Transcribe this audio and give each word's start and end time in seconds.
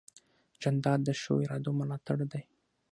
جانداد 0.61 0.99
د 1.03 1.09
ښو 1.21 1.33
ارادو 1.43 1.71
ملاتړ 1.79 2.17
دی. 2.31 2.43